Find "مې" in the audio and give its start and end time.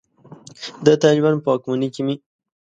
2.07-2.15